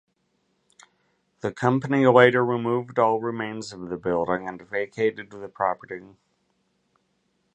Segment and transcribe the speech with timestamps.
[1.41, 6.01] The company later removed all remains of the building and vacated the property.